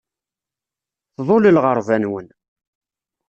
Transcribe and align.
Tḍul 1.15 1.43
lɣerba-nwen. 1.55 2.27